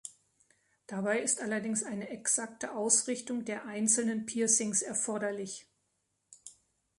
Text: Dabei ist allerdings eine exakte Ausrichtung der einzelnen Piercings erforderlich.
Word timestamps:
Dabei 0.87 1.19
ist 1.21 1.43
allerdings 1.43 1.83
eine 1.83 2.09
exakte 2.09 2.73
Ausrichtung 2.73 3.45
der 3.45 3.67
einzelnen 3.67 4.25
Piercings 4.25 4.81
erforderlich. 4.81 5.67